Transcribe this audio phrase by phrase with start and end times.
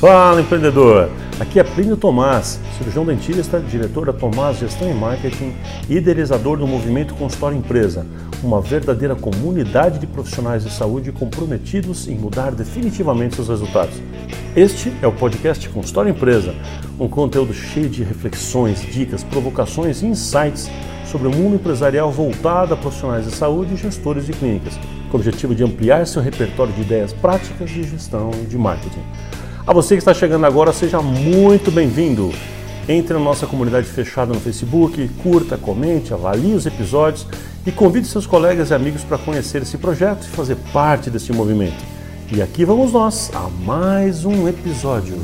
[0.00, 1.10] Fala empreendedor!
[1.40, 5.52] Aqui é Plínio Tomás, cirurgião dentista, diretor da Tomás Gestão e Marketing
[5.88, 8.06] e idealizador do movimento Consultório Empresa,
[8.40, 14.00] uma verdadeira comunidade de profissionais de saúde comprometidos em mudar definitivamente seus resultados.
[14.54, 16.54] Este é o podcast Consultório Empresa,
[16.96, 20.70] um conteúdo cheio de reflexões, dicas, provocações e insights
[21.06, 24.78] sobre o mundo empresarial voltado a profissionais de saúde e gestores de clínicas,
[25.10, 29.02] com o objetivo de ampliar seu repertório de ideias práticas de gestão e de marketing.
[29.68, 32.32] A você que está chegando agora, seja muito bem-vindo.
[32.88, 37.26] Entre na nossa comunidade fechada no Facebook, curta, comente, avalie os episódios
[37.66, 41.84] e convide seus colegas e amigos para conhecer esse projeto e fazer parte desse movimento.
[42.32, 45.18] E aqui vamos nós a mais um episódio.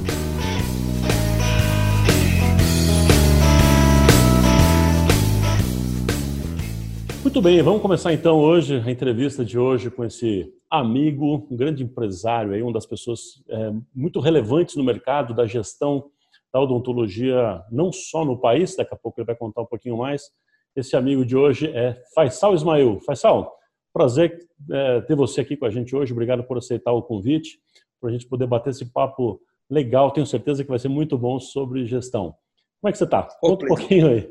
[7.35, 11.83] Muito bem, vamos começar então hoje a entrevista de hoje com esse amigo, um grande
[11.83, 16.13] empresário, aí, uma das pessoas é, muito relevantes no mercado da gestão
[16.53, 20.31] da odontologia, não só no país, daqui a pouco ele vai contar um pouquinho mais.
[20.77, 23.01] Esse amigo de hoje é Faisal Ismail.
[23.01, 23.53] Faisal,
[23.93, 24.39] prazer
[24.71, 26.13] é, ter você aqui com a gente hoje.
[26.13, 27.59] Obrigado por aceitar o convite,
[28.01, 30.13] para a gente poder bater esse papo legal.
[30.13, 32.37] Tenho certeza que vai ser muito bom sobre gestão.
[32.81, 33.25] Como é que você está?
[33.41, 34.31] Conta um pouquinho aí.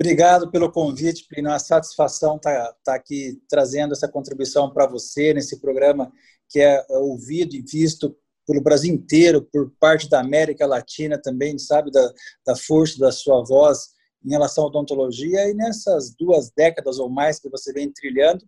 [0.00, 1.48] Obrigado pelo convite, Plínio.
[1.48, 6.12] É uma satisfação estar tá, tá aqui trazendo essa contribuição para você nesse programa
[6.48, 11.90] que é ouvido e visto pelo Brasil inteiro, por parte da América Latina também, sabe,
[11.90, 12.12] da,
[12.46, 13.88] da força da sua voz
[14.24, 15.50] em relação à odontologia.
[15.50, 18.42] E nessas duas décadas ou mais que você vem trilhando,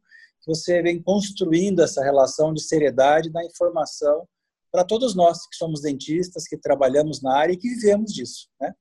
[0.47, 4.27] você vem construindo essa relação de seriedade da informação
[4.73, 8.73] para todos nós que somos dentistas, que trabalhamos na área e que vivemos disso, né?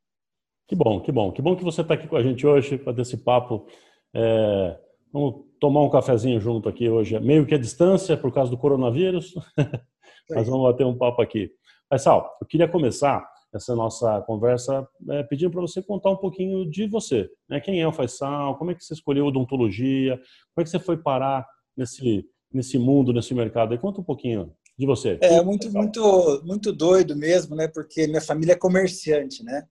[0.69, 1.31] Que bom, que bom.
[1.31, 3.65] Que bom que você está aqui com a gente hoje para ter esse papo.
[4.13, 4.79] É,
[5.11, 9.33] vamos tomar um cafezinho junto aqui hoje, meio que à distância por causa do coronavírus,
[10.29, 11.49] mas vamos bater um papo aqui.
[11.89, 16.85] Mas, eu queria começar essa nossa conversa é, pedindo para você contar um pouquinho de
[16.85, 17.27] você.
[17.49, 17.59] Né?
[17.59, 18.55] Quem é o Faisal?
[18.55, 20.17] Como é que você escolheu odontologia?
[20.53, 22.23] Como é que você foi parar nesse,
[22.53, 23.73] nesse mundo, nesse mercado?
[23.73, 25.17] E conta um pouquinho de você.
[25.19, 27.67] É muito, muito, muito doido mesmo, né?
[27.67, 29.63] Porque minha família é comerciante, né?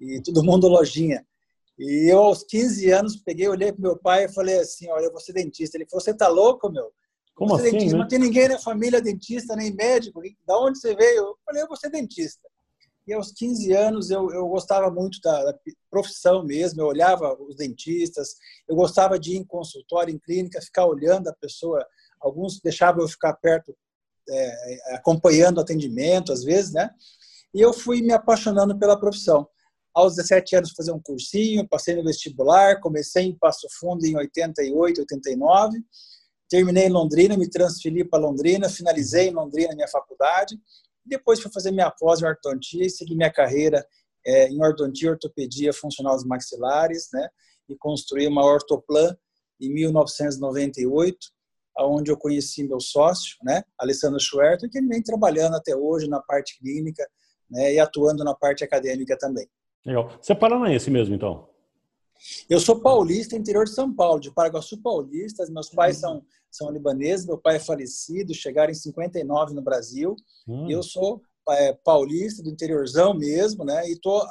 [0.00, 1.24] E todo mundo lojinha.
[1.78, 5.12] E eu, aos 15 anos, peguei, olhei para meu pai e falei assim: Olha, eu
[5.12, 5.76] vou ser dentista.
[5.76, 6.92] Ele falou: Você tá louco, meu?
[7.34, 7.70] Como assim?
[7.70, 7.92] Dentista.
[7.92, 8.02] Né?
[8.02, 10.20] Não tem ninguém na família dentista, nem médico.
[10.46, 11.18] Da onde você veio?
[11.18, 12.48] Eu falei: Eu vou ser dentista.
[13.08, 15.58] E aos 15 anos eu, eu gostava muito da, da,
[15.90, 18.36] profissão mesmo, eu olhava os dentistas,
[18.68, 21.86] eu gostava de ir em consultório, em clínica, ficar olhando a pessoa.
[22.20, 23.74] Alguns deixavam eu ficar perto,
[24.28, 26.90] é, acompanhando o atendimento, às vezes, né?
[27.54, 29.48] E eu fui me apaixonando pela profissão.
[29.94, 35.00] Aos 17 anos, fazer um cursinho, passei no vestibular, comecei em Passo Fundo em 88,
[35.00, 35.78] 89,
[36.48, 40.58] terminei em Londrina, me transferi para Londrina, finalizei em Londrina minha faculdade,
[41.04, 43.84] depois fui fazer minha pós em ortodontia e segui minha carreira
[44.26, 47.28] é, em ortodontia, ortopedia funcional dos maxilares, né,
[47.68, 49.16] e construí uma ortoplan
[49.60, 51.18] em 1998,
[51.80, 56.58] onde eu conheci meu sócio, né, Alessandro Schwerter, que vem trabalhando até hoje na parte
[56.58, 57.06] clínica
[57.50, 59.48] né, e atuando na parte acadêmica também.
[59.88, 60.12] Legal.
[60.20, 61.48] Você é paranaense mesmo, então?
[62.50, 65.46] Eu sou paulista, interior de São Paulo, de Paraguaçu Paulista.
[65.50, 66.00] Meus pais uhum.
[66.00, 70.14] são, são libaneses, meu pai é falecido, chegaram em 59 no Brasil.
[70.46, 70.70] Uhum.
[70.70, 73.88] Eu sou é, paulista, do interiorzão mesmo, né?
[73.88, 74.22] E estou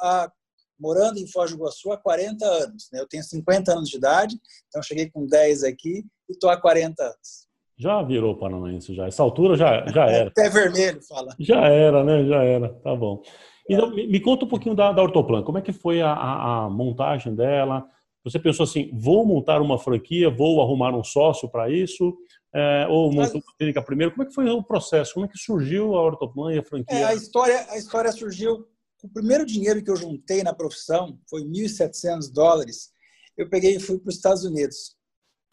[0.78, 2.88] morando em Foz do Iguaçu há 40 anos.
[2.92, 3.00] Né?
[3.00, 4.36] Eu tenho 50 anos de idade,
[4.68, 7.48] então cheguei com 10 aqui e estou há 40 anos.
[7.76, 9.06] Já virou paranaense, já.
[9.06, 10.28] Essa altura já, já era.
[10.30, 11.34] Até vermelho, fala.
[11.38, 12.24] Já era, né?
[12.26, 12.68] Já era.
[12.74, 13.22] Tá bom.
[13.68, 15.42] Então, me, conta um pouquinho da, da Ortoplan.
[15.42, 17.86] Como é que foi a, a, a, montagem dela?
[18.24, 22.16] Você pensou assim, vou montar uma franquia, vou arrumar um sócio para isso?
[22.54, 24.12] É, ou montou uma clínica primeiro?
[24.12, 25.14] Como é que foi o processo?
[25.14, 26.96] Como é que surgiu a Ortoplan e a franquia?
[26.96, 28.66] É, a, história, a história surgiu...
[29.00, 32.90] O primeiro dinheiro que eu juntei na profissão foi 1.700 dólares.
[33.36, 34.96] Eu peguei e fui para os Estados Unidos.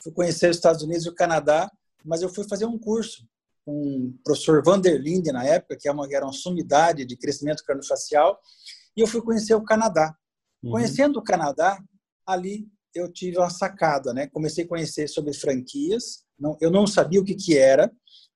[0.01, 1.69] Fui conhecer os Estados Unidos e o Canadá,
[2.03, 3.23] mas eu fui fazer um curso
[3.65, 8.39] com o professor Vanderlinde na época, que é era uma sumidade de crescimento craniofacial,
[8.95, 10.15] e eu fui conhecer o Canadá.
[10.63, 10.71] Uhum.
[10.71, 11.81] Conhecendo o Canadá,
[12.25, 14.27] ali eu tive uma sacada, né?
[14.27, 17.91] Comecei a conhecer sobre franquias, não, eu não sabia o que que era,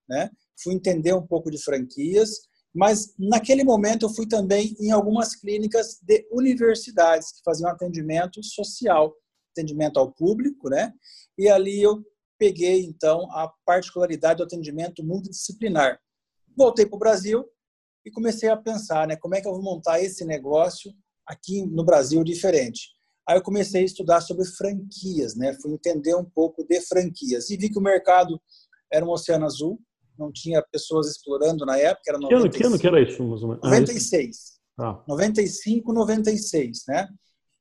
[0.08, 0.30] né?
[0.62, 2.32] Fui entender um pouco de franquias,
[2.74, 9.14] mas naquele momento eu fui também em algumas clínicas de universidades que faziam atendimento social,
[9.52, 10.94] atendimento ao público, né?
[11.38, 12.04] E ali eu
[12.40, 16.00] peguei, então, a particularidade do atendimento multidisciplinar.
[16.58, 17.46] Voltei para o Brasil
[18.06, 20.92] e comecei a pensar, né, como é que eu vou montar esse negócio
[21.28, 22.92] aqui no Brasil diferente.
[23.28, 27.58] Aí eu comecei a estudar sobre franquias, né, fui entender um pouco de franquias e
[27.58, 28.42] vi que o mercado
[28.92, 29.80] era um oceano azul,
[30.18, 32.58] não tinha pessoas explorando na época, era 95.
[32.58, 33.24] Que ano que, era isso?
[33.24, 33.64] Mais ou menos?
[33.64, 34.60] 96.
[34.80, 37.08] Ah, 95, 96, né?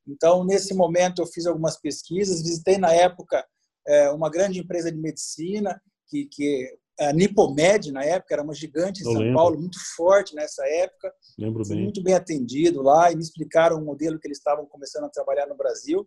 [0.06, 3.44] Então, nesse momento, eu fiz algumas pesquisas, visitei na época
[4.12, 9.06] uma grande empresa de medicina, que, que a Nipomed, na época, era uma gigante em
[9.06, 9.36] eu São lembro.
[9.36, 11.12] Paulo, muito forte nessa época.
[11.38, 11.82] Lembro bem.
[11.82, 15.46] Muito bem atendido lá, e me explicaram o modelo que eles estavam começando a trabalhar
[15.46, 16.06] no Brasil.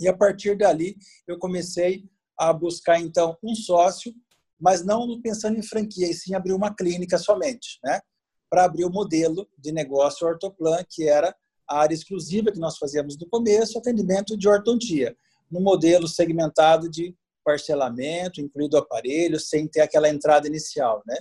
[0.00, 2.04] E a partir dali, eu comecei
[2.36, 4.12] a buscar, então, um sócio,
[4.58, 8.00] mas não pensando em franquia, e sim abrir uma clínica somente, né?
[8.48, 11.34] Para abrir o modelo de negócio Ortoplan, que era
[11.68, 15.16] a área exclusiva que nós fazíamos no começo, atendimento de ortodontia,
[15.50, 17.14] no modelo segmentado de
[17.44, 21.16] parcelamento, incluído o aparelho, sem ter aquela entrada inicial, né?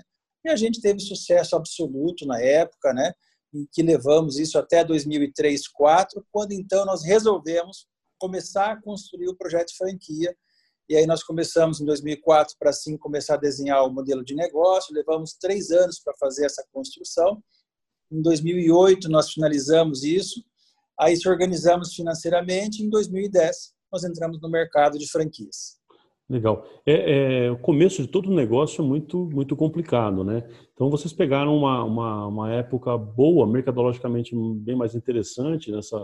[0.46, 3.14] E a gente teve sucesso absoluto na época, né?
[3.54, 7.88] Em que levamos isso até 2003, 2004, quando então nós resolvemos
[8.20, 10.36] começar a construir o projeto franquia.
[10.88, 14.94] E aí nós começamos em 2004 para assim começar a desenhar o modelo de negócio.
[14.94, 17.42] Levamos três anos para fazer essa construção.
[18.12, 20.44] Em 2008, nós finalizamos isso.
[21.00, 22.84] Aí se organizamos financeiramente.
[22.84, 25.80] Em 2010, nós entramos no mercado de franquias.
[26.30, 26.64] Legal.
[26.86, 30.48] É, é, o começo de todo o negócio é muito, muito complicado, né?
[30.74, 35.98] Então, vocês pegaram uma, uma, uma época boa, mercadologicamente bem mais interessante, nessa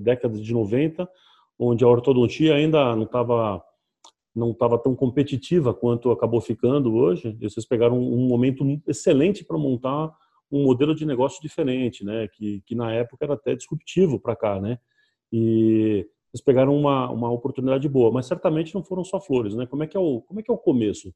[0.00, 1.06] década de 90,
[1.58, 3.62] onde a ortodontia ainda não estava
[4.34, 7.36] não estava tão competitiva quanto acabou ficando hoje.
[7.40, 10.12] E vocês pegaram um momento excelente para montar
[10.52, 12.28] um modelo de negócio diferente, né?
[12.28, 14.78] Que, que na época era até disruptivo para cá, né?
[15.32, 16.06] E
[16.36, 19.66] vocês pegaram uma, uma oportunidade boa, mas certamente não foram só flores, né?
[19.66, 21.12] Como é que é o como é que é o começo?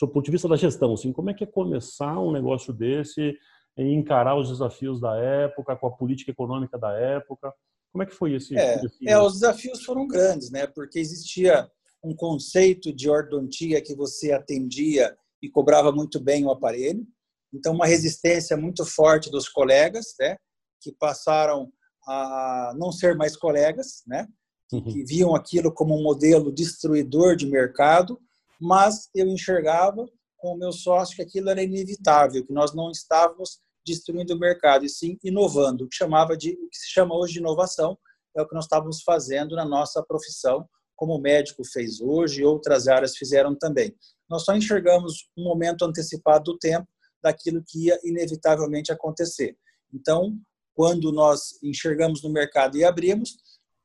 [0.00, 3.36] Do ponto de vista da gestão, assim, como é que é começar um negócio desse
[3.76, 7.52] e encarar os desafios da época com a política econômica da época?
[7.92, 8.56] Como é que foi esse?
[8.56, 10.68] É, é os desafios foram grandes, né?
[10.68, 11.68] Porque existia
[12.02, 17.04] um conceito de ortodontia que você atendia e cobrava muito bem o aparelho.
[17.52, 20.36] Então, uma resistência muito forte dos colegas, né,
[20.80, 21.70] que passaram
[22.06, 24.28] a não ser mais colegas, né,
[24.72, 24.84] uhum.
[24.84, 28.20] que viam aquilo como um modelo destruidor de mercado,
[28.60, 30.06] mas eu enxergava
[30.36, 34.84] com o meu sócio que aquilo era inevitável, que nós não estávamos destruindo o mercado,
[34.84, 37.98] e sim inovando, o que chamava de o que se chama hoje de inovação,
[38.36, 42.44] é o que nós estávamos fazendo na nossa profissão, como o médico fez hoje e
[42.44, 43.94] outras áreas fizeram também.
[44.28, 46.86] Nós só enxergamos um momento antecipado do tempo
[47.22, 49.56] daquilo que ia inevitavelmente acontecer.
[49.92, 50.38] Então,
[50.74, 53.36] quando nós enxergamos no mercado e abrimos,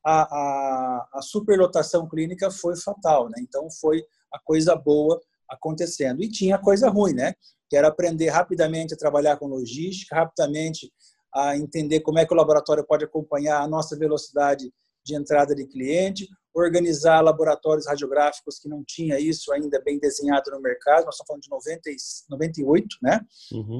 [0.06, 3.38] a, a, a superlotação clínica foi fatal, né?
[3.40, 5.20] Então, foi a coisa boa
[5.50, 6.24] acontecendo.
[6.24, 7.34] E tinha coisa ruim, né?
[7.70, 10.92] Que era aprender rapidamente a trabalhar com logística, rapidamente
[11.34, 14.72] a entender como é que o laboratório pode acompanhar a nossa velocidade
[15.04, 20.62] de entrada de cliente, organizar laboratórios radiográficos que não tinha isso ainda bem desenhado no
[20.62, 21.90] mercado, nós estamos falando de 90,
[22.30, 23.20] 98, né?
[23.52, 23.80] Uhum.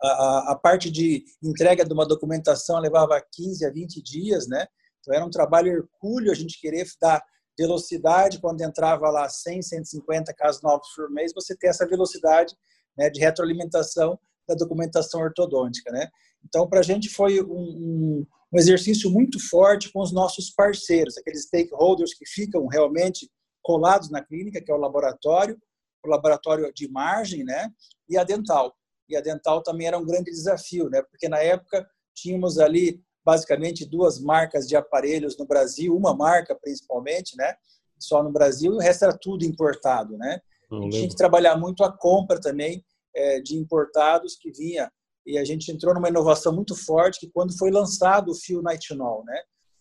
[0.00, 4.66] A, a, parte de entrega de uma documentação levava 15 a 20 dias, né?
[5.06, 7.22] Então era um trabalho hercúleo a gente querer dar
[7.56, 12.54] velocidade quando entrava lá 100, 150 casos novos por mês, você ter essa velocidade
[12.98, 14.18] né, de retroalimentação
[14.48, 16.08] da documentação ortodôntica, né?
[16.44, 21.16] Então, para a gente foi um, um, um exercício muito forte com os nossos parceiros,
[21.16, 23.28] aqueles stakeholders que ficam realmente
[23.62, 25.58] colados na clínica, que é o laboratório,
[26.04, 27.68] o laboratório de imagem, né,
[28.08, 28.76] e a dental.
[29.08, 33.84] E a dental também era um grande desafio, né, porque na época tínhamos ali basicamente
[33.84, 37.54] duas marcas de aparelhos no Brasil, uma marca principalmente, né,
[37.98, 40.40] só no Brasil, e o resto era tudo importado, né.
[40.90, 44.90] tinha que trabalhar muito a compra também é, de importados que vinha
[45.26, 49.24] e a gente entrou numa inovação muito forte que quando foi lançado o fio nitinol,
[49.24, 49.36] né?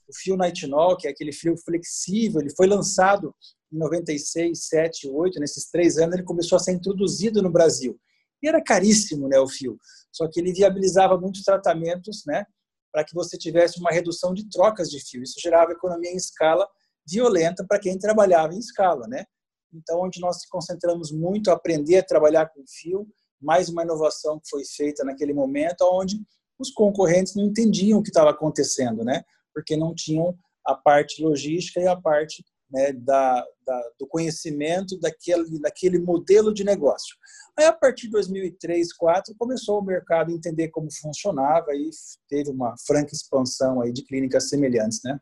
[0.07, 3.33] O fio nitinol, que é aquele fio flexível, ele foi lançado
[3.71, 7.99] em 96, 7, 8, nesses três anos ele começou a ser introduzido no Brasil.
[8.41, 9.77] E era caríssimo, né, o fio.
[10.11, 12.45] Só que ele viabilizava muitos tratamentos, né,
[12.95, 15.21] para que você tivesse uma redução de trocas de fio.
[15.21, 16.65] Isso gerava economia em escala
[17.05, 19.25] violenta para quem trabalhava em escala, né?
[19.73, 23.05] Então, onde nós se concentramos muito a aprender a trabalhar com fio,
[23.41, 26.15] mais uma inovação que foi feita naquele momento, onde
[26.57, 29.23] os concorrentes não entendiam o que estava acontecendo, né?
[29.53, 30.33] Porque não tinham
[30.65, 36.63] a parte logística e a parte né, da, da, do conhecimento daquele, daquele modelo de
[36.63, 37.15] negócio.
[37.57, 41.89] Aí, a partir de 2003, 2004, começou o mercado a entender como funcionava e
[42.29, 45.19] teve uma franca expansão aí de clínicas semelhantes, né?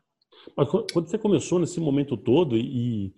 [0.56, 3.14] Mas quando você começou nesse momento todo e,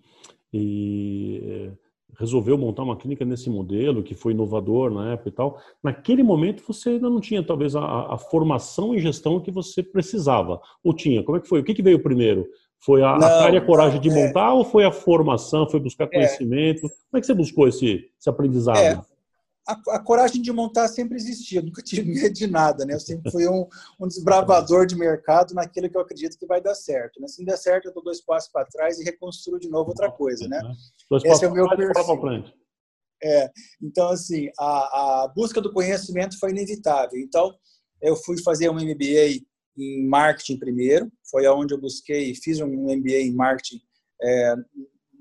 [0.53, 1.73] e
[2.19, 6.63] resolveu montar uma clínica nesse modelo, que foi inovador na época e tal, naquele momento
[6.67, 10.61] você ainda não tinha talvez a, a formação e gestão que você precisava.
[10.83, 11.23] Ou tinha?
[11.23, 11.61] Como é que foi?
[11.61, 12.47] O que, que veio primeiro?
[12.81, 14.13] Foi a, não, a cara e a coragem de é.
[14.13, 14.53] montar é...
[14.53, 16.09] ou foi a formação, foi buscar é.
[16.09, 16.87] conhecimento?
[16.87, 16.89] É.
[16.89, 18.79] Como é que você buscou esse, esse aprendizado?
[18.79, 18.93] É.
[19.67, 22.95] a, a, coragem de montar sempre existia, nunca tive medo de nada, né?
[22.95, 23.67] Eu sempre fui um,
[24.01, 27.21] um desbravador de mercado naquilo que eu acredito que vai dar certo.
[27.21, 27.27] Né?
[27.27, 30.11] Se não der certo, eu dou dois passos para trás e reconstruo de novo outra
[30.11, 30.61] coisa, né?
[31.11, 32.45] Dois Esse é o meu perfil.
[33.23, 33.51] É,
[33.83, 37.19] então, assim, a, a busca do conhecimento foi inevitável.
[37.19, 37.55] Então,
[38.01, 39.41] eu fui fazer um MBA
[39.77, 43.81] em marketing primeiro, foi aonde eu busquei, fiz um MBA em marketing
[44.23, 44.55] é,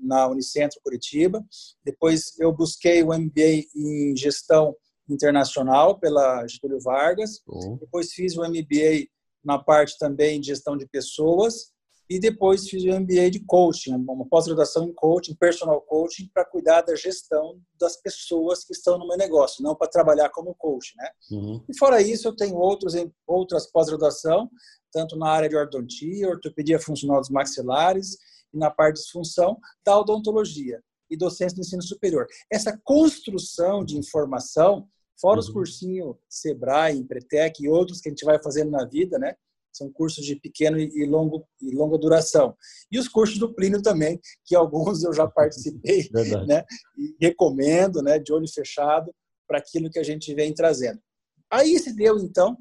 [0.00, 1.44] na Unicentro Curitiba.
[1.84, 4.74] Depois eu busquei o MBA em gestão
[5.08, 7.42] internacional pela Getúlio Vargas.
[7.46, 7.76] Uhum.
[7.76, 9.06] Depois fiz o MBA
[9.44, 11.72] na parte também de gestão de pessoas
[12.08, 16.82] e depois fiz o MBA de coaching, uma pós-graduação em coaching, personal coaching, para cuidar
[16.82, 21.08] da gestão das pessoas que estão no meu negócio, não para trabalhar como coach, né?
[21.32, 21.64] Uhum.
[21.68, 22.94] E fora isso, eu tenho outros
[23.26, 24.48] outras pós-graduação,
[24.92, 28.16] tanto na área de ortodontia, ortopedia funcional dos maxilares
[28.54, 32.26] e na parte de disfunção da odontologia e docência do ensino superior.
[32.50, 34.88] Essa construção de informação,
[35.20, 35.54] fora os uhum.
[35.54, 39.34] cursinhos Sebrae, Empretec e outros que a gente vai fazendo na vida, né?
[39.76, 42.56] São cursos de pequeno e, longo, e longa duração.
[42.90, 46.08] E os cursos do Plínio também, que alguns eu já participei,
[46.46, 46.64] né?
[46.96, 48.18] E recomendo, né?
[48.18, 49.12] De olho fechado
[49.46, 51.00] para aquilo que a gente vem trazendo.
[51.50, 52.56] Aí se deu, então,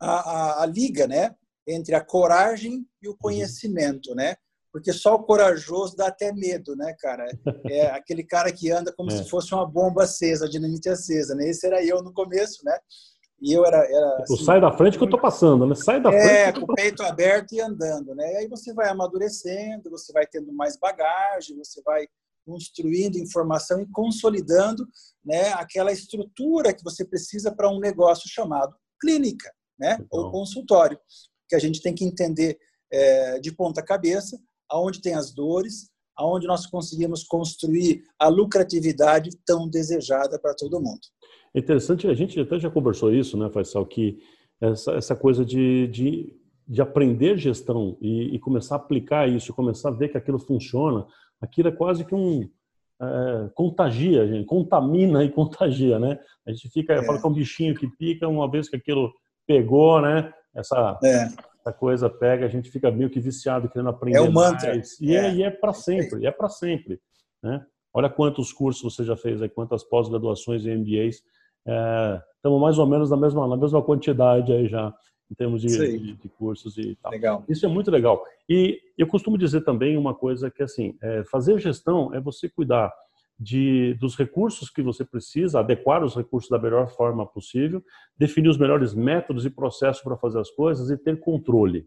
[0.00, 1.34] a, a, a liga, né?
[1.66, 3.16] Entre a coragem e o uhum.
[3.18, 4.36] conhecimento, né?
[4.76, 7.26] porque só o corajoso dá até medo, né, cara?
[7.64, 9.16] É aquele cara que anda como é.
[9.16, 11.48] se fosse uma bomba acesa, dinamite acesa, né?
[11.48, 12.78] Esse era eu no começo, né?
[13.40, 13.78] E eu era.
[13.78, 15.74] era tipo, assim, sai da frente que eu tô passando, né?
[15.74, 16.26] Sai da frente.
[16.26, 18.32] É, com o peito aberto e andando, né?
[18.32, 22.06] E aí você vai amadurecendo, você vai tendo mais bagagem, você vai
[22.46, 24.86] construindo informação e consolidando
[25.24, 29.98] né, aquela estrutura que você precisa para um negócio chamado clínica, né?
[30.10, 30.98] Ou consultório,
[31.48, 32.56] que a gente tem que entender
[32.90, 34.38] é, de ponta cabeça
[34.70, 41.00] aonde tem as dores, aonde nós conseguimos construir a lucratividade tão desejada para todo mundo.
[41.54, 44.18] É interessante, a gente até já conversou isso, né, Faisal, que
[44.60, 46.32] essa, essa coisa de, de,
[46.66, 51.06] de aprender gestão e, e, começar a aplicar isso, começar a ver que aquilo funciona,
[51.40, 52.48] aquilo é quase que um
[53.00, 56.18] é, contagia, gente, contamina e contagia, né?
[56.46, 57.02] A gente fica, é.
[57.02, 59.12] fala que é um bichinho que pica, uma vez que aquilo
[59.46, 60.32] pegou, né?
[60.54, 61.28] Essa, é
[61.66, 64.18] essa coisa pega, a gente fica meio que viciado querendo aprender.
[64.18, 64.68] É o mantra.
[64.68, 65.00] Mais.
[65.00, 67.00] E é, é, é para sempre, é para sempre.
[67.42, 67.64] Né?
[67.92, 71.22] Olha quantos cursos você já fez, aí, quantas pós-graduações e MBAs.
[71.66, 74.94] É, estamos mais ou menos na mesma, na mesma quantidade aí já,
[75.28, 77.10] em termos de, de, de cursos e tal.
[77.10, 77.44] Legal.
[77.48, 78.22] Isso é muito legal.
[78.48, 82.92] E eu costumo dizer também uma coisa que, assim, é, fazer gestão é você cuidar
[83.38, 87.82] de, dos recursos que você precisa, adequar os recursos da melhor forma possível,
[88.16, 91.86] definir os melhores métodos e processos para fazer as coisas e ter controle.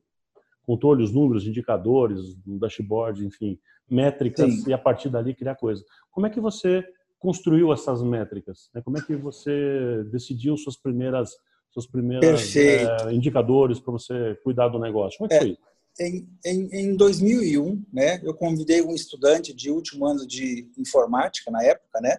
[0.63, 4.69] Controle, os números, indicadores, dashboard, enfim, métricas Sim.
[4.69, 5.83] e a partir dali criar coisas.
[6.11, 6.85] Como é que você
[7.17, 8.69] construiu essas métricas?
[8.83, 11.31] Como é que você decidiu suas primeiras,
[11.71, 15.17] suas primeiras é, indicadores para você cuidar do negócio?
[15.17, 15.39] Como é que é.
[15.39, 15.68] foi isso?
[15.99, 21.63] Em, em, em 2001, né, eu convidei um estudante de último ano de informática, na
[21.63, 22.17] época, né,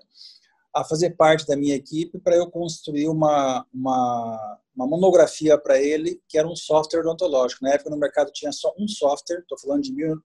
[0.75, 6.21] a fazer parte da minha equipe para eu construir uma, uma, uma monografia para ele,
[6.29, 7.65] que era um software odontológico.
[7.65, 10.17] Na época, no mercado tinha só um software, estou falando de mil,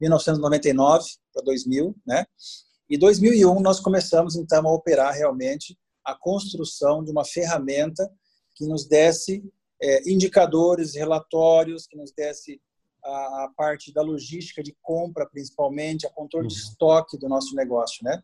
[0.00, 2.24] 1999 para 2000, né?
[2.88, 8.10] E 2001 nós começamos então a operar realmente a construção de uma ferramenta
[8.56, 9.44] que nos desse
[9.80, 12.60] é, indicadores, relatórios, que nos desse
[13.04, 16.60] a parte da logística de compra, principalmente, a controle de uhum.
[16.60, 18.22] estoque do nosso negócio, né?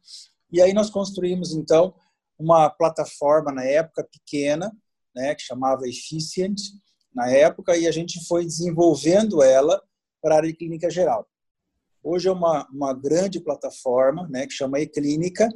[0.52, 1.94] E aí nós construímos, então,
[2.38, 4.70] uma plataforma, na época, pequena,
[5.14, 6.60] né, que chamava Efficient,
[7.14, 9.82] na época, e a gente foi desenvolvendo ela
[10.20, 11.26] para a área de clínica geral.
[12.02, 15.48] Hoje é uma, uma grande plataforma, né, que chama eClínica.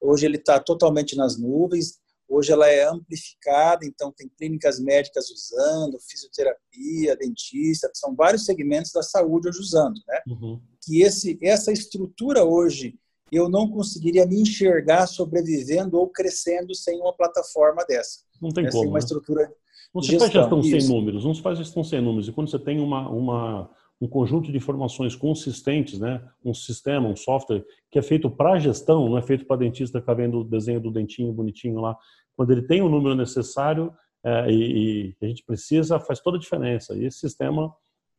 [0.00, 5.98] Hoje ele está totalmente nas nuvens, Hoje ela é amplificada, então tem clínicas médicas usando,
[6.00, 10.20] fisioterapia, dentista, são vários segmentos da saúde hoje usando, né?
[10.26, 10.60] Uhum.
[10.84, 12.98] Que esse, essa estrutura hoje
[13.30, 18.20] eu não conseguiria me enxergar sobrevivendo ou crescendo sem uma plataforma dessa.
[18.40, 18.88] Não tem como.
[18.88, 18.98] Uma né?
[18.98, 19.52] estrutura.
[19.94, 20.80] Não se faz gestão Isso.
[20.80, 22.28] sem números, não se faz gestão sem números.
[22.28, 26.22] E quando você tem uma, uma, um conjunto de informações consistentes, né?
[26.44, 30.14] um sistema, um software que é feito para gestão, não é feito para dentista ficar
[30.14, 31.96] vendo o desenho do dentinho bonitinho lá.
[32.36, 36.40] Quando ele tem o número necessário é, e, e, a gente precisa, faz toda a
[36.40, 36.94] diferença.
[36.94, 37.72] E esse sistema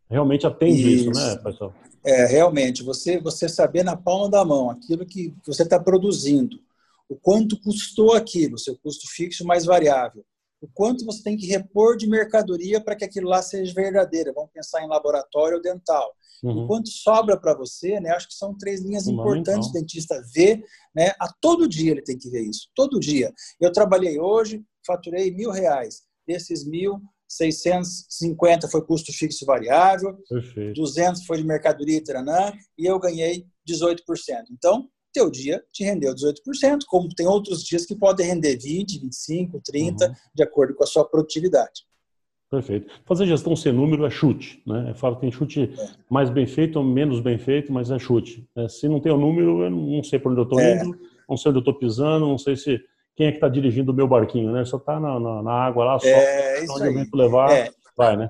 [0.10, 1.74] realmente atende isso, isso né, pessoal?
[2.03, 2.81] É, realmente.
[2.84, 6.57] Você, você saber na palma da mão aquilo que você está produzindo,
[7.10, 10.25] o quanto custou aquilo, seu custo fixo mais variável,
[10.61, 14.33] o quanto você tem que repor de mercadoria para que aquilo lá seja verdadeiro.
[14.33, 16.11] Vamos pensar em laboratório dental.
[16.43, 16.63] Uhum.
[16.63, 18.11] O quanto sobra para você, né?
[18.11, 20.63] Acho que são três linhas importantes o dentista ver,
[20.95, 21.13] né?
[21.19, 23.33] A todo dia ele tem que ver isso, todo dia.
[23.59, 26.03] Eu trabalhei hoje, faturei mil reais.
[26.27, 26.99] Desses mil,
[27.29, 30.75] 650 foi custo fixo variável, Perfeito.
[30.75, 33.97] 200 foi de mercadoria e taranã, e eu ganhei 18%.
[34.51, 34.87] Então,
[35.17, 40.05] teu dia te rendeu 18%, como tem outros dias que podem render 20, 25, 30,
[40.05, 40.13] uhum.
[40.36, 41.88] de acordo com a sua produtividade.
[42.50, 42.88] Perfeito.
[43.03, 44.91] Fazer gestão sem número é chute, né?
[44.91, 45.89] Eu falo que tem chute é.
[46.09, 48.47] mais bem feito ou menos bem feito, mas é chute.
[48.55, 50.75] É, se não tem o número, eu não sei para onde eu estou é.
[50.75, 50.97] indo,
[51.27, 52.79] não sei onde eu estou pisando, não sei se
[53.15, 54.63] quem é que está dirigindo o meu barquinho, né?
[54.63, 56.89] Só está na, na, na, água lá, só é, onde aí.
[56.89, 57.71] o vento levar, é.
[57.97, 58.29] vai, né?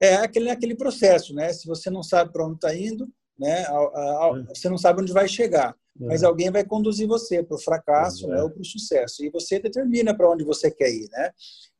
[0.00, 1.52] É aquele, aquele processo, né?
[1.52, 3.06] Se você não sabe para onde está indo,
[3.38, 3.62] né?
[3.62, 4.54] É.
[4.54, 6.06] Você não sabe onde vai chegar, é.
[6.06, 8.42] mas alguém vai conduzir você para o fracasso né?
[8.42, 9.24] ou para o sucesso.
[9.24, 11.30] E você determina para onde você quer ir, né?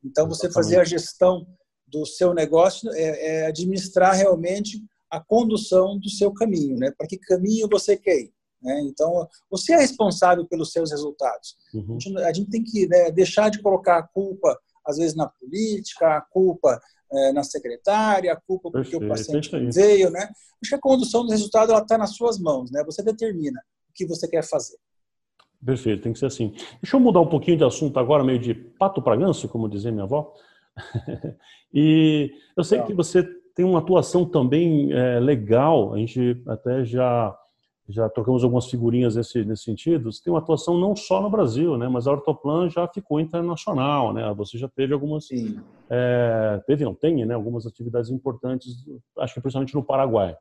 [0.03, 1.45] Então, você fazer a gestão
[1.87, 6.91] do seu negócio é, é administrar realmente a condução do seu caminho, né?
[6.97, 8.33] Para que caminho você quer ir?
[8.61, 8.81] Né?
[8.81, 11.55] Então, você é responsável pelos seus resultados.
[11.73, 11.95] Uhum.
[11.95, 15.27] A, gente, a, gente, tem que né, deixar de colocar a culpa, às vezes, na
[15.27, 16.79] política, a culpa
[17.11, 20.29] é, na secretária, a culpa porque Perfeito, o paciente não veio, né?
[20.61, 22.83] Acho que a condução do resultado está nas suas mãos, né?
[22.85, 23.59] Você determina
[23.89, 24.77] o que você quer fazer.
[25.63, 26.53] Perfeito, tem que ser assim.
[26.81, 29.91] Deixa eu mudar um pouquinho de assunto agora, meio de pato para ganso, como dizia
[29.91, 30.33] minha avó.
[31.73, 33.23] e eu sei que você
[33.55, 37.35] tem uma atuação também é, legal, a gente até já
[37.89, 41.77] já trocamos algumas figurinhas nesse, nesse sentido, você tem uma atuação não só no Brasil,
[41.77, 45.27] né, mas a Ortoplan já ficou internacional, né, você já teve algumas,
[45.89, 48.73] é, teve, não tem, né, algumas atividades importantes,
[49.19, 50.35] acho que principalmente no Paraguai.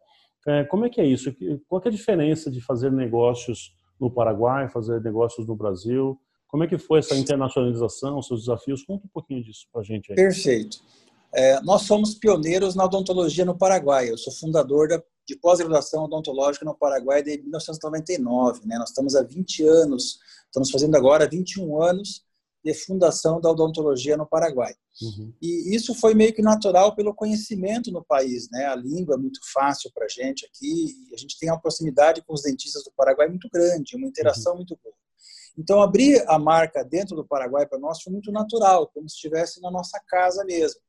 [0.46, 1.34] É, como é que é isso?
[1.68, 6.18] Qual é a diferença de fazer negócios no Paraguai, fazer negócios no Brasil?
[6.46, 8.84] Como é que foi essa internacionalização, seus desafios?
[8.84, 10.16] Conta um pouquinho disso para a gente aí.
[10.16, 10.78] Perfeito.
[11.34, 14.10] É, nós somos pioneiros na odontologia no Paraguai.
[14.10, 18.66] Eu sou fundador da, de pós-graduação odontológica no Paraguai desde 1999.
[18.66, 18.78] Né?
[18.78, 22.24] Nós estamos há 20 anos, estamos fazendo agora 21 anos
[22.64, 24.74] de fundação da odontologia no Paraguai.
[25.00, 25.32] Uhum.
[25.40, 28.50] E isso foi meio que natural pelo conhecimento no país.
[28.50, 28.64] Né?
[28.64, 32.34] A língua é muito fácil para a gente aqui, a gente tem uma proximidade com
[32.34, 34.58] os dentistas do Paraguai muito grande, uma interação uhum.
[34.58, 34.96] muito boa.
[35.58, 39.60] Então, abrir a marca dentro do Paraguai para nós foi muito natural, como se estivesse
[39.60, 40.80] na nossa casa mesmo.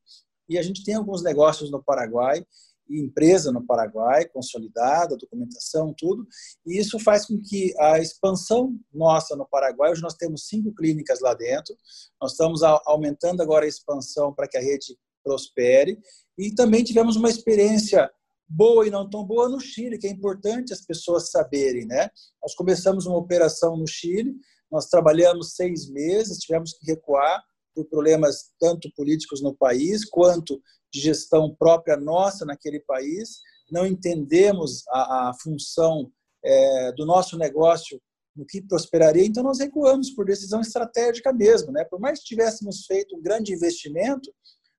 [0.50, 2.44] E a gente tem alguns negócios no Paraguai
[2.90, 6.26] empresa no Paraguai, consolidada, documentação, tudo.
[6.66, 11.20] E isso faz com que a expansão nossa no Paraguai, hoje nós temos cinco clínicas
[11.20, 11.76] lá dentro,
[12.22, 16.00] nós estamos aumentando agora a expansão para que a rede prospere.
[16.38, 18.10] E também tivemos uma experiência
[18.48, 22.10] boa e não tão boa no Chile, que é importante as pessoas saberem, né?
[22.42, 24.34] Nós começamos uma operação no Chile,
[24.72, 27.44] nós trabalhamos seis meses, tivemos que recuar
[27.78, 30.60] por problemas tanto políticos no país quanto
[30.92, 33.40] de gestão própria nossa naquele país,
[33.72, 36.12] não entendemos a, a função
[36.44, 38.02] é, do nosso negócio
[38.36, 41.72] no que prosperaria, então nós recuamos por decisão estratégica mesmo.
[41.72, 41.84] Né?
[41.86, 44.32] Por mais que tivéssemos feito um grande investimento,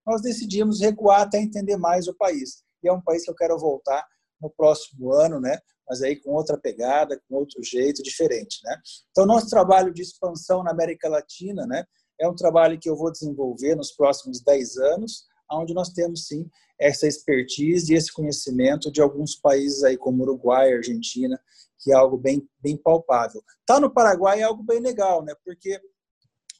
[0.06, 2.62] nós decidimos recuar até entender mais o país.
[2.82, 4.04] E é um país que eu quero voltar
[4.40, 5.58] no próximo ano, né?
[5.88, 8.58] mas aí com outra pegada, com outro jeito, diferente.
[8.64, 8.76] Né?
[9.10, 11.84] Então, nosso trabalho de expansão na América Latina né,
[12.20, 16.48] é um trabalho que eu vou desenvolver nos próximos 10 anos, onde nós temos sim
[16.78, 21.40] essa expertise e esse conhecimento de alguns países aí como Uruguai, Argentina,
[21.80, 23.42] que é algo bem bem palpável.
[23.66, 25.34] Tá no Paraguai é algo bem legal, né?
[25.44, 25.80] Porque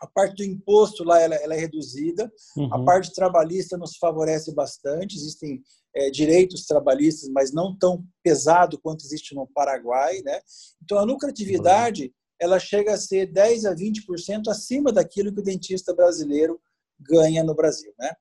[0.01, 2.73] a parte do imposto lá ela, ela é reduzida, uhum.
[2.73, 5.61] a parte trabalhista nos favorece bastante, existem
[5.95, 10.41] é, direitos trabalhistas, mas não tão pesado quanto existe no Paraguai, né?
[10.83, 15.95] Então a lucratividade ela chega a ser 10 a 20% acima daquilo que o dentista
[15.95, 16.61] brasileiro
[17.01, 18.13] ganha no Brasil, né?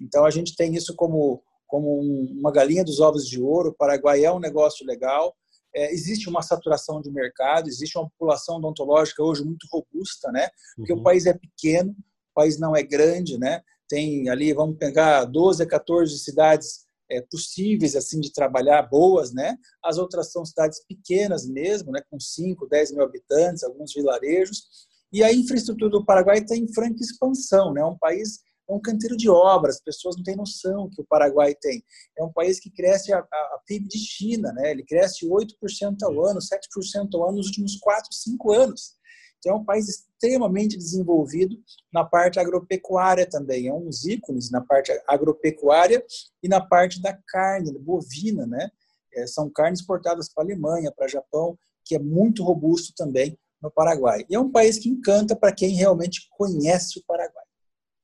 [0.00, 3.70] Então a gente tem isso como como uma galinha dos ovos de ouro.
[3.70, 5.34] O Paraguai é um negócio legal.
[5.74, 10.48] É, existe uma saturação de mercado, existe uma população odontológica hoje muito robusta, né?
[10.76, 11.00] Porque uhum.
[11.00, 13.60] o país é pequeno, o país não é grande, né?
[13.88, 19.56] Tem ali, vamos pegar 12 a 14 cidades é, possíveis assim de trabalhar, boas, né?
[19.84, 22.00] As outras são cidades pequenas mesmo, né?
[22.10, 24.86] Com 5, 10 mil habitantes, alguns vilarejos.
[25.12, 27.80] E a infraestrutura do Paraguai está em franca expansão, né?
[27.80, 31.06] É um país é um canteiro de obras, as pessoas não têm noção que o
[31.06, 31.84] Paraguai tem.
[32.18, 34.72] É um país que cresce a, a, a PIB de China, né?
[34.72, 38.96] ele cresce 8% ao ano, 7% ao ano nos últimos 4, 5 anos.
[39.46, 41.56] Então, é um país extremamente desenvolvido
[41.92, 43.68] na parte agropecuária também.
[43.68, 46.04] É uns ícones na parte agropecuária
[46.42, 48.68] e na parte da carne, bovina, né?
[49.14, 53.38] É, são carnes exportadas para a Alemanha, para o Japão, que é muito robusto também
[53.62, 54.24] no Paraguai.
[54.28, 57.44] E é um país que encanta para quem realmente conhece o Paraguai.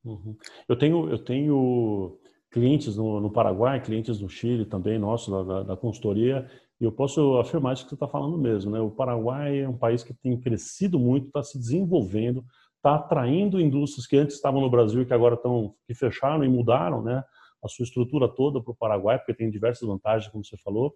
[0.05, 0.37] Uhum.
[0.69, 2.21] Eu tenho, eu tenho
[2.53, 6.49] clientes no, no, Paraguai, clientes no Chile também, nossos, da, da, consultoria,
[6.83, 8.73] e eu posso afirmar isso que você está falando mesmo.
[8.73, 8.81] Né?
[8.81, 14.05] O Paraguai é um país que tem crescido muito, está se desenvolvendo, está atraindo indústrias
[14.05, 17.23] que antes estavam no Brasil e que agora estão, que fecharam e mudaram né,
[17.65, 20.93] a sua estrutura toda para o Paraguai, porque tem diversas vantagens, como você falou.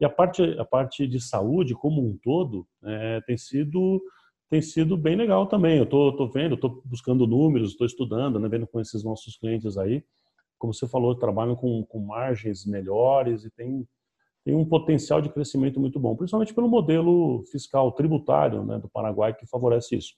[0.00, 4.00] E a parte, a parte de saúde como um todo é, tem sido
[4.48, 5.76] tem sido bem legal também.
[5.76, 10.02] Eu estou vendo, estou buscando números, estou estudando, né, vendo com esses nossos clientes aí
[10.58, 13.86] como você falou, trabalham com, com margens melhores e tem,
[14.46, 19.34] tem um potencial de crescimento muito bom, principalmente pelo modelo fiscal tributário né, do Paraguai
[19.34, 20.14] que favorece isso.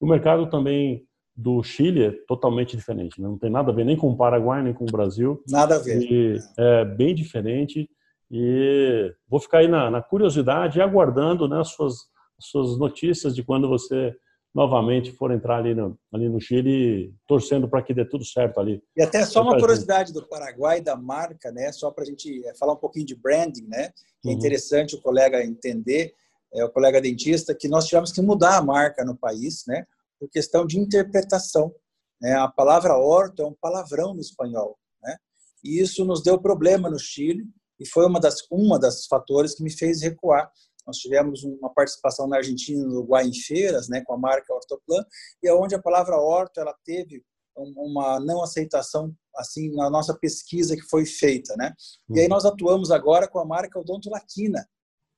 [0.00, 3.28] O mercado também do Chile é totalmente diferente, né?
[3.28, 5.40] não tem nada a ver nem com o Paraguai nem com o Brasil.
[5.48, 6.02] Nada a ver.
[6.02, 7.88] E é bem diferente
[8.28, 11.94] e vou ficar aí na, na curiosidade aguardando né, as suas,
[12.36, 14.12] as suas notícias de quando você
[14.54, 18.82] novamente for entrar ali no, ali no Chile, torcendo para que dê tudo certo ali.
[18.96, 21.70] E até só uma curiosidade do Paraguai, da marca, né?
[21.72, 23.90] Só para a gente eh, falar um pouquinho de branding, né?
[24.26, 26.12] É interessante o colega entender,
[26.52, 29.86] é, o colega dentista, que nós tivemos que mudar a marca no país, né?
[30.18, 31.72] Por questão de interpretação.
[32.20, 32.34] Né?
[32.34, 35.16] A palavra orto é um palavrão no espanhol, né?
[35.62, 37.44] E isso nos deu problema no Chile
[37.78, 40.50] e foi uma das uma das fatores que me fez recuar
[40.88, 45.04] nós tivemos uma participação na Argentina, no Uruguai, em feiras, né, com a marca Ortoplan,
[45.42, 47.22] e é onde a palavra orto ela teve
[47.54, 51.74] uma não aceitação assim na nossa pesquisa que foi feita, né?
[52.08, 52.30] E aí uhum.
[52.30, 54.64] nós atuamos agora com a marca Odonto Latina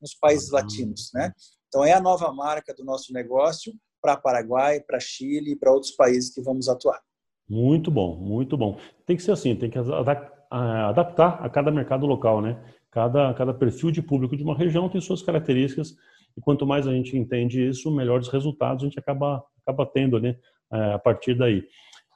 [0.01, 0.55] nos países uhum.
[0.55, 1.33] latinos, né?
[1.69, 5.93] Então é a nova marca do nosso negócio para Paraguai, para Chile e para outros
[5.93, 7.01] países que vamos atuar.
[7.49, 8.79] Muito bom, muito bom.
[9.07, 12.59] Tem que ser assim, tem que adaptar a cada mercado local, né?
[12.91, 15.95] Cada, cada perfil de público de uma região tem suas características
[16.37, 20.37] e quanto mais a gente entende isso, melhores resultados a gente acaba, acaba tendo né,
[20.71, 21.65] a partir daí.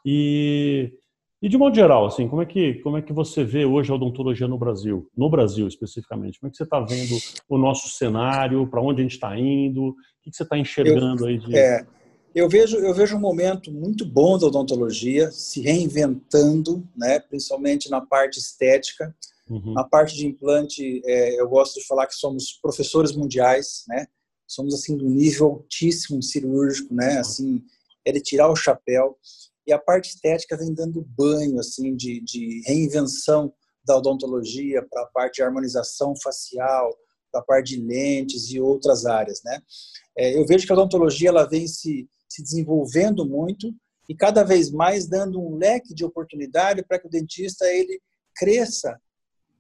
[0.05, 0.93] E,
[1.41, 3.95] e de modo geral, assim, como é, que, como é que você vê hoje a
[3.95, 5.11] odontologia no Brasil?
[5.17, 6.39] No Brasil, especificamente.
[6.39, 7.17] Como é que você está vendo
[7.49, 8.67] o nosso cenário?
[8.67, 9.89] Para onde a gente está indo?
[9.89, 11.39] O que, você está enxergando eu, aí?
[11.39, 11.57] De...
[11.57, 11.87] É,
[12.35, 18.01] eu vejo, eu vejo um momento muito bom da odontologia se reinventando, né, principalmente na
[18.01, 19.15] parte estética.
[19.49, 19.75] Uhum.
[19.75, 24.07] Na parte de implante, é, eu gosto de falar que somos professores mundiais, né?
[24.47, 27.19] Somos assim do nível altíssimo cirúrgico, né?
[27.19, 27.63] Assim,
[28.05, 29.19] é de tirar o chapéu.
[29.67, 33.53] E a parte estética vem dando banho, assim, de, de reinvenção
[33.85, 36.95] da odontologia para a parte de harmonização facial,
[37.31, 39.61] para a parte de lentes e outras áreas, né?
[40.17, 43.75] É, eu vejo que a odontologia ela vem se, se desenvolvendo muito
[44.09, 48.01] e cada vez mais dando um leque de oportunidade para que o dentista ele
[48.37, 48.99] cresça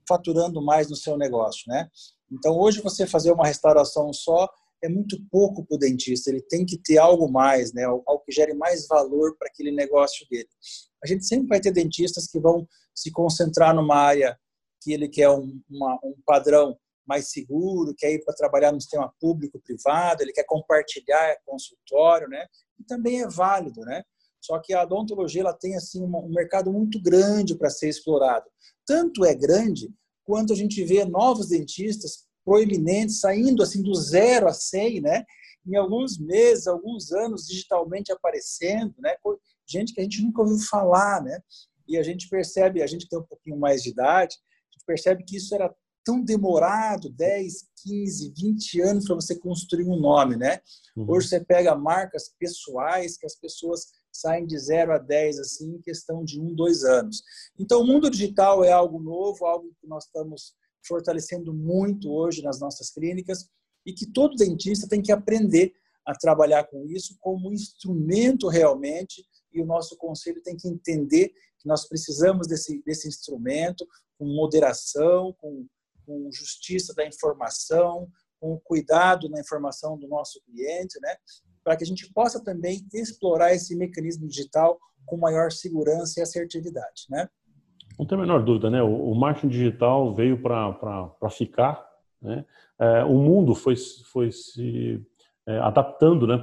[0.09, 1.88] faturando mais no seu negócio, né?
[2.31, 4.49] Então, hoje você fazer uma restauração só
[4.83, 6.31] é muito pouco para o dentista.
[6.31, 7.85] Ele tem que ter algo mais, né?
[7.85, 10.49] Algo que gere mais valor para aquele negócio dele.
[11.03, 14.38] A gente sempre vai ter dentistas que vão se concentrar numa área
[14.83, 19.12] que ele quer um, uma, um padrão mais seguro, quer ir para trabalhar no sistema
[19.21, 22.47] público-privado, ele quer compartilhar consultório, né?
[22.79, 24.03] E também é válido, né?
[24.40, 28.45] Só que a odontologia ela tem assim um mercado muito grande para ser explorado.
[28.87, 29.90] Tanto é grande
[30.25, 35.25] quanto a gente vê novos dentistas proeminentes saindo assim do zero a 100, né?
[35.66, 39.14] Em alguns meses, alguns anos digitalmente aparecendo, né?
[39.66, 41.40] Gente que a gente nunca ouviu falar, né?
[41.88, 45.25] E a gente percebe, a gente tem um pouquinho mais de idade, a gente percebe
[45.25, 50.61] que isso era tão demorado, 10, 15, 20 anos para você construir um nome, né?
[50.94, 51.07] Uhum.
[51.09, 55.81] Hoje você pega marcas pessoais que as pessoas saem de 0 a 10 assim, em
[55.81, 57.22] questão de um, dois anos.
[57.59, 60.55] Então, o mundo digital é algo novo, algo que nós estamos
[60.87, 63.48] fortalecendo muito hoje nas nossas clínicas
[63.87, 65.72] e que todo dentista tem que aprender
[66.05, 71.66] a trabalhar com isso como instrumento realmente e o nosso conselho tem que entender que
[71.66, 73.87] nós precisamos desse, desse instrumento
[74.18, 75.66] com moderação, com,
[76.05, 81.16] com justiça da informação, com cuidado na informação do nosso cliente, né?
[81.64, 87.07] Para que a gente possa também explorar esse mecanismo digital com maior segurança e assertividade,
[87.09, 87.29] né?
[87.98, 88.83] Não tem a menor dúvida, né?
[88.83, 91.85] O, marketing digital veio para ficar,
[92.20, 92.44] né?
[92.79, 95.00] É, o mundo foi, foi se
[95.46, 96.42] é, adaptando né,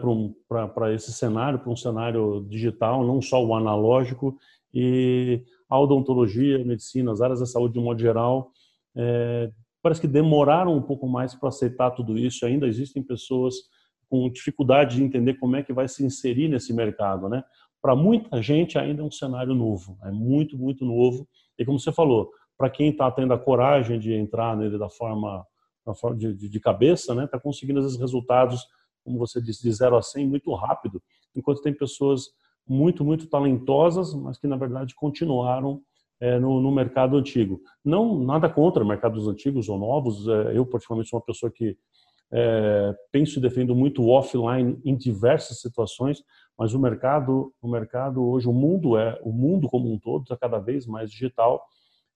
[0.73, 4.37] para esse cenário, para um cenário digital, não só o analógico,
[4.73, 8.51] e a odontologia, a medicina, as áreas da saúde de um modo geral,
[8.95, 12.45] é, parece que demoraram um pouco mais para aceitar tudo isso.
[12.45, 13.55] Ainda existem pessoas
[14.11, 17.41] com dificuldade de entender como é que vai se inserir nesse mercado, né?
[17.81, 21.25] Para muita gente ainda é um cenário novo, é muito, muito novo.
[21.57, 25.45] E como você falou, para quem está tendo a coragem de entrar nele da forma,
[25.85, 27.23] da forma de, de, cabeça, né?
[27.23, 28.67] Está conseguindo esses resultados,
[29.01, 31.01] como você disse, de 0 a 100 muito rápido,
[31.33, 32.25] enquanto tem pessoas
[32.67, 35.81] muito, muito talentosas, mas que na verdade continuaram
[36.19, 37.61] é, no, no, mercado antigo.
[37.83, 40.27] Não nada contra mercados antigos ou novos.
[40.27, 41.77] É, eu particularmente sou uma pessoa que
[42.31, 46.23] é, penso e defendo muito offline em diversas situações,
[46.57, 50.37] mas o mercado, o mercado hoje, o mundo é o mundo como um todo está
[50.37, 51.61] cada vez mais digital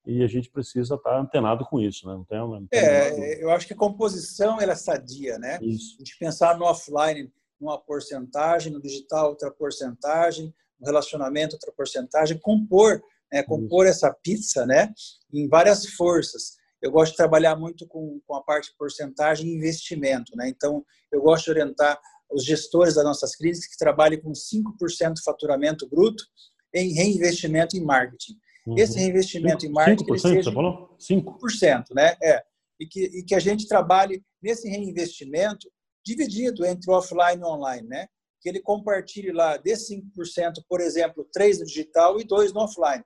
[0.06, 2.14] e a gente precisa estar antenado com isso, né?
[2.14, 5.58] Não tem, não tem é, eu acho que a composição ela é sadia, né?
[5.62, 5.96] Isso.
[5.96, 12.38] A gente pensar no offline uma porcentagem, no digital outra porcentagem, no relacionamento outra porcentagem,
[12.38, 13.02] compor,
[13.32, 13.42] né?
[13.44, 14.94] compor essa pizza, né?
[15.34, 16.58] Em várias forças.
[16.86, 20.48] Eu gosto de trabalhar muito com, com a parte de porcentagem e investimento, né?
[20.48, 22.00] Então, eu gosto de orientar
[22.32, 26.24] os gestores das nossas clínicas que trabalhem com 5% do faturamento bruto
[26.72, 28.34] em reinvestimento em marketing.
[28.68, 28.78] Uhum.
[28.78, 30.96] Esse reinvestimento 5, em marketing 5%, seja você falou?
[31.00, 32.16] 5%, né?
[32.22, 32.44] É.
[32.80, 35.68] E que, e que a gente trabalhe nesse reinvestimento
[36.06, 38.08] dividido entre offline e online, né?
[38.40, 43.04] Que ele compartilhe lá desse 5%, por exemplo, 3 no digital e 2 no offline,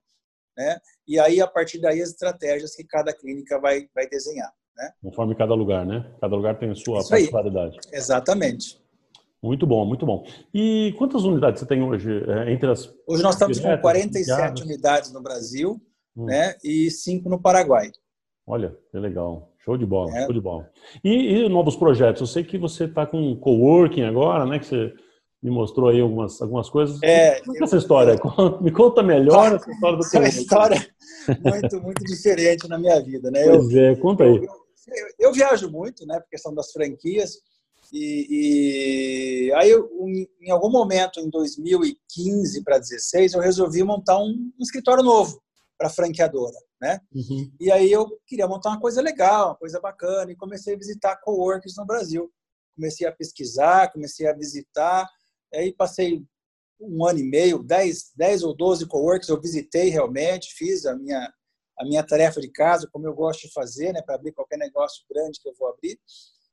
[0.60, 0.78] né?
[1.08, 4.92] E aí a partir daí as estratégias que cada clínica vai vai desenhar, né?
[5.02, 6.06] Conforme cada lugar, né?
[6.20, 7.78] Cada lugar tem a sua Isso particularidade.
[7.86, 7.98] Aí.
[7.98, 8.78] Exatamente.
[9.42, 10.26] Muito bom, muito bom.
[10.54, 14.64] E quantas unidades você tem hoje é, entre as Hoje nós estamos diretas, com 47
[14.64, 15.82] unidades no Brasil,
[16.16, 16.26] hum.
[16.26, 16.56] né?
[16.62, 17.90] E 5 no Paraguai.
[18.46, 19.54] Olha, que legal.
[19.64, 20.26] Show de bola, é.
[20.26, 20.70] show de bola.
[21.04, 22.22] E, e, novos projetos?
[22.22, 24.60] Eu sei que você está com coworking agora, né?
[24.60, 24.94] Que você
[25.42, 27.02] me mostrou aí algumas, algumas coisas.
[27.02, 28.20] É, Como é essa história?
[28.38, 28.62] Eu...
[28.62, 30.18] Me conta melhor essa história do coworking.
[30.18, 30.88] É uma história
[31.44, 33.44] muito, muito diferente na minha vida, né?
[33.46, 34.36] Pois eu, é, conta aí.
[34.36, 36.20] Eu, eu, viajo muito, né?
[36.20, 37.38] Por questão das franquias.
[37.92, 39.72] E, e aí,
[40.42, 45.42] em algum momento, em 2015 para 2016, eu resolvi montar um, um escritório novo
[45.78, 47.02] para franqueadora né?
[47.14, 47.52] Uhum.
[47.60, 51.18] E aí eu queria montar uma coisa legal, uma coisa bacana, e comecei a visitar
[51.18, 52.32] coworks no Brasil.
[52.76, 55.08] Comecei a pesquisar, comecei a visitar,
[55.54, 56.24] aí passei
[56.80, 61.34] um ano e meio, 10, 10 ou 12 coworks eu visitei realmente, fiz a minha,
[61.78, 65.04] a minha tarefa de casa, como eu gosto de fazer, né, para abrir qualquer negócio
[65.10, 66.00] grande que eu vou abrir.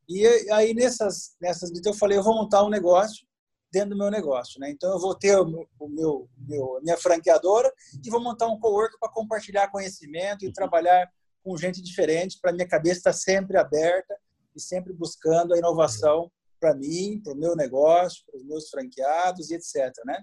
[0.08, 3.26] E aí nessas, nessas eu falei, eu vou montar um negócio
[3.72, 4.58] dentro do meu negócio.
[4.60, 4.70] Né?
[4.70, 7.72] Então, eu vou ter o meu, meu, meu minha franqueadora
[8.04, 11.08] e vou montar um cowork para compartilhar conhecimento e trabalhar
[11.42, 14.16] com gente diferente, para minha cabeça estar sempre aberta
[14.54, 19.50] e sempre buscando a inovação para mim, para o meu negócio, para os meus franqueados
[19.50, 19.92] e etc.
[20.04, 20.22] Né?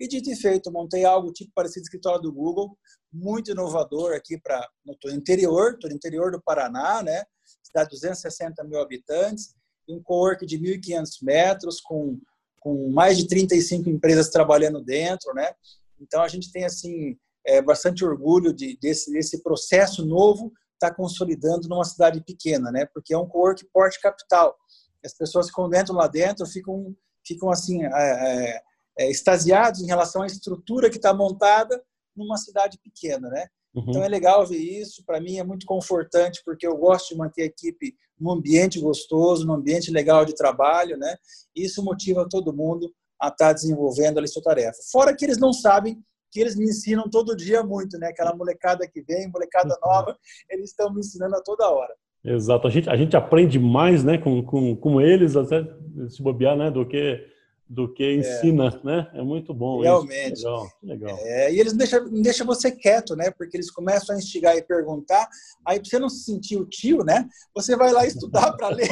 [0.00, 2.76] E dito e feito, montei algo tipo parecido escritório do Google,
[3.12, 7.24] muito inovador aqui para no interior, no interior do Paraná, né?
[7.62, 9.54] cidade de 260 mil habitantes,
[9.88, 12.18] um cowork de 1.500 metros com
[12.62, 15.52] com mais de 35 empresas trabalhando dentro, né?
[16.00, 20.94] Então a gente tem assim é, bastante orgulho de, desse, desse processo novo estar tá
[20.94, 22.86] consolidando numa cidade pequena, né?
[22.86, 24.56] Porque é um co-work porte capital.
[25.04, 28.62] As pessoas que entram lá dentro ficam ficam assim é, é,
[28.98, 31.82] é, extasiados em relação à estrutura que está montada
[32.16, 33.46] numa cidade pequena, né?
[33.74, 33.84] Uhum.
[33.88, 35.04] Então é legal ver isso.
[35.04, 39.46] Para mim é muito confortante porque eu gosto de manter a equipe num ambiente gostoso,
[39.46, 41.16] num ambiente legal de trabalho, né?
[41.54, 44.78] Isso motiva todo mundo a estar tá desenvolvendo ali sua tarefa.
[44.90, 48.08] Fora que eles não sabem que eles me ensinam todo dia muito, né?
[48.08, 49.90] Aquela molecada que vem, molecada uhum.
[49.90, 50.18] nova,
[50.50, 51.94] eles estão me ensinando a toda hora.
[52.24, 52.66] Exato.
[52.66, 55.64] A gente, a gente aprende mais, né, com, com, com eles, até
[56.08, 57.32] se bobear, né, do que
[57.72, 58.14] do que é.
[58.16, 58.86] ensina, é.
[58.86, 59.10] né?
[59.14, 59.80] É muito bom.
[59.80, 60.34] Realmente.
[60.34, 60.46] Isso.
[60.46, 61.18] Legal, legal.
[61.20, 63.30] É, e eles não deixam, deixam você quieto, né?
[63.30, 65.26] Porque eles começam a instigar e perguntar.
[65.64, 67.26] Aí, você não se sentir o tio, né?
[67.54, 68.90] Você vai lá estudar para ler,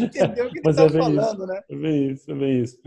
[0.00, 1.62] entender o que ele está é falando, isso, né?
[1.68, 2.78] É bem isso, é bem isso.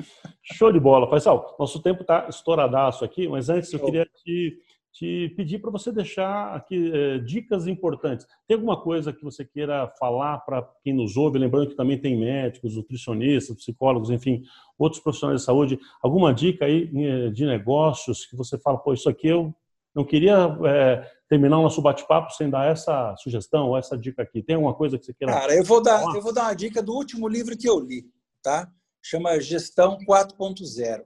[0.41, 1.07] Show de bola.
[1.11, 4.57] Pessoal, nosso tempo está estouradaço aqui, mas antes eu queria te
[4.95, 8.25] te pedir para você deixar aqui é, dicas importantes.
[8.47, 11.37] Tem alguma coisa que você queira falar para quem nos ouve?
[11.37, 14.43] Lembrando que também tem médicos, nutricionistas, psicólogos, enfim,
[14.79, 15.77] outros profissionais de saúde.
[16.01, 19.53] Alguma dica aí eh, de negócios que você fala, pô, isso aqui eu
[19.93, 24.41] não queria é, terminar o nosso bate-papo sem dar essa sugestão ou essa dica aqui.
[24.41, 25.33] Tem alguma coisa que você queira?
[25.33, 26.15] Cara, eu vou dar, falar?
[26.15, 28.05] eu vou dar uma dica do último livro que eu li,
[28.41, 28.71] tá?
[29.01, 31.03] Chama Gestão 4.0.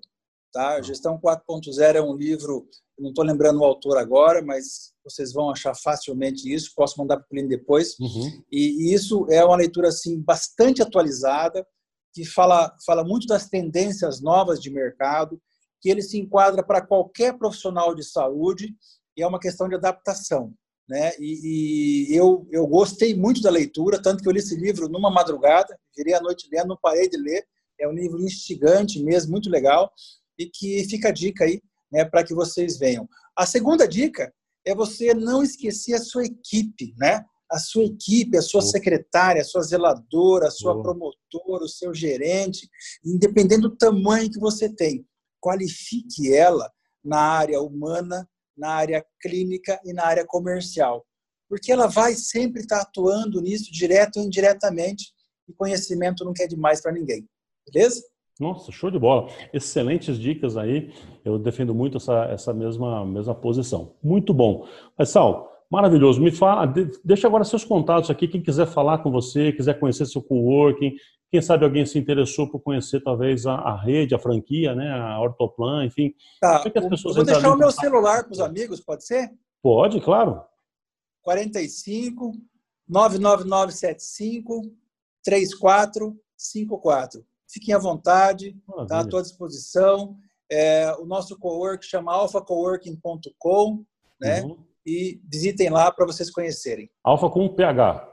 [0.52, 0.82] Tá?
[0.82, 2.68] Gestão 4.0 é um livro
[3.00, 6.74] não estou lembrando o autor agora, mas vocês vão achar facilmente isso.
[6.76, 7.98] Posso mandar para o Plínio depois.
[8.00, 8.44] Uhum.
[8.52, 11.66] E, e, isso é uma leitura assim bastante atualizada,
[12.14, 15.42] que fala, fala muito das tendências novas de mercado,
[15.82, 18.76] que ele se enquadra para qualquer profissional de saúde
[19.16, 20.54] e é uma questão de adaptação.
[20.88, 21.14] Né?
[21.20, 25.12] E, e, eu, eu gostei muito da leitura, tanto que eu li esse livro numa
[25.12, 27.46] madrugada, virei a noite lendo, não parei de ler.
[27.80, 29.90] É um livro instigante mesmo, muito legal,
[30.40, 33.08] e que fica a dica aí né, para que vocês venham.
[33.36, 34.34] A segunda dica
[34.66, 37.24] é você não esquecer a sua equipe, né?
[37.52, 42.70] A sua equipe, a sua secretária, a sua zeladora, a sua promotora, o seu gerente,
[43.04, 45.06] independente do tamanho que você tem.
[45.42, 46.70] qualifique ela
[47.04, 51.06] na área humana, na área clínica e na área comercial.
[51.48, 55.12] Porque ela vai sempre estar atuando nisso, direto ou indiretamente,
[55.48, 57.28] e conhecimento não quer demais para ninguém.
[57.66, 58.04] Beleza?
[58.40, 59.30] Nossa, show de bola.
[59.54, 60.94] Excelentes dicas aí.
[61.26, 63.92] Eu defendo muito essa, essa mesma, mesma posição.
[64.02, 64.66] Muito bom.
[64.98, 66.22] Mas, Sal, maravilhoso.
[66.22, 66.66] Me fala,
[67.04, 68.30] deixa agora seus contatos aqui.
[68.30, 70.96] Quem quiser falar com você, quiser conhecer seu coworking,
[71.30, 75.22] quem sabe alguém se interessou por conhecer talvez a, a rede, a franquia, né, a
[75.22, 76.16] Ortoplan, enfim.
[76.42, 76.64] Tá.
[76.66, 76.72] É
[77.14, 79.32] vou deixar o meu celular para os amigos, pode ser?
[79.62, 80.42] Pode, claro.
[81.22, 82.32] 45
[82.88, 84.74] 99975
[85.24, 87.24] 3454.
[87.52, 90.16] Fiquem à vontade, está à tua disposição.
[90.52, 93.84] É, o nosso cowork chama alfacoworking.com,
[94.22, 94.42] né?
[94.42, 94.58] Uhum.
[94.86, 96.90] E visitem lá para vocês conhecerem.
[97.04, 98.08] Alfa com PH.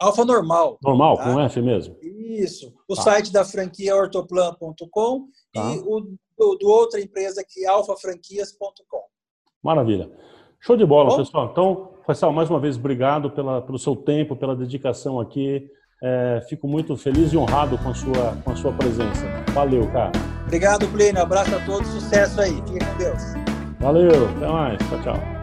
[0.00, 0.78] Alfa normal.
[0.82, 1.24] Normal, tá?
[1.24, 1.96] com F mesmo?
[2.00, 2.72] Isso.
[2.86, 3.02] O tá.
[3.02, 5.74] site da franquia é ortoplan.com tá.
[5.74, 9.02] e o do, do, outra empresa que é alfafranquias.com.
[9.62, 10.10] Maravilha.
[10.60, 11.16] Show de bola, Bom?
[11.16, 11.48] pessoal.
[11.50, 15.68] Então, Faisal, mais uma vez, obrigado pela, pelo seu tempo, pela dedicação aqui.
[16.02, 19.26] É, fico muito feliz e honrado com a, sua, com a sua presença.
[19.52, 20.12] Valeu, cara.
[20.46, 21.20] Obrigado, Plínio.
[21.20, 21.88] Abraço a todos.
[21.88, 22.54] Sucesso aí.
[22.54, 23.22] Fique com Deus.
[23.80, 24.28] Valeu.
[24.36, 24.78] Até mais.
[24.88, 25.37] Tchau, tchau.